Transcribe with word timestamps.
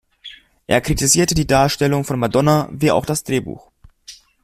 Er 0.65 0.81
kritisierte 0.81 1.35
die 1.35 1.45
Darstellung 1.45 2.05
von 2.05 2.17
Madonna 2.17 2.67
wie 2.71 2.89
auch 2.89 3.05
das 3.05 3.23
Drehbuch. 3.23 3.69